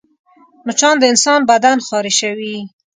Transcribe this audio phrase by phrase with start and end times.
[0.65, 2.57] مچان د انسان بدن خارشوي